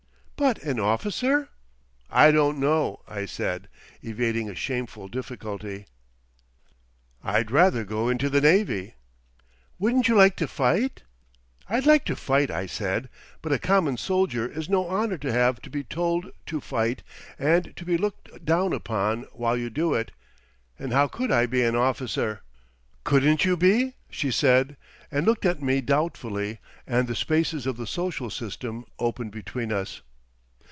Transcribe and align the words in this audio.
"But 0.49 0.57
an 0.63 0.79
officer?" 0.79 1.49
"I 2.09 2.31
don't 2.31 2.57
know," 2.59 3.01
I 3.07 3.27
said, 3.27 3.67
evading 4.01 4.49
a 4.49 4.55
shameful 4.55 5.07
difficulty. 5.07 5.85
"I'd 7.23 7.51
rather 7.51 7.83
go 7.83 8.09
into 8.09 8.27
the 8.27 8.41
navy." 8.41 8.95
"Wouldn't 9.77 10.07
you 10.07 10.15
like 10.15 10.35
to 10.37 10.47
fight?" 10.47 11.03
"I'd 11.69 11.85
like 11.85 12.05
to 12.05 12.15
fight," 12.15 12.49
I 12.49 12.65
said. 12.65 13.07
"But 13.43 13.51
a 13.51 13.59
common 13.59 13.97
soldier 13.97 14.51
it's 14.51 14.67
no 14.67 14.89
honour 14.89 15.19
to 15.19 15.31
have 15.31 15.61
to 15.61 15.69
be 15.69 15.83
told 15.83 16.31
to 16.47 16.59
fight 16.59 17.03
and 17.37 17.71
to 17.75 17.85
be 17.85 17.95
looked 17.95 18.43
down 18.43 18.73
upon 18.73 19.27
while 19.33 19.55
you 19.55 19.69
do 19.69 19.93
it, 19.93 20.09
and 20.79 20.91
how 20.91 21.07
could 21.07 21.31
I 21.31 21.45
be 21.45 21.61
an 21.63 21.75
officer?" 21.75 22.41
"Couldn't 23.03 23.45
you 23.45 23.55
be?" 23.55 23.93
she 24.09 24.31
said, 24.31 24.75
and 25.11 25.23
looked 25.27 25.45
at 25.45 25.61
me 25.61 25.81
doubtfully; 25.81 26.57
and 26.87 27.07
the 27.07 27.15
spaces 27.15 27.67
of 27.67 27.77
the 27.77 27.85
social 27.85 28.31
system 28.31 28.85
opened 28.97 29.29
between 29.29 29.71
us. 29.71 30.01